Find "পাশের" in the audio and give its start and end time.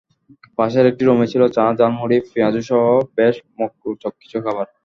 0.57-0.85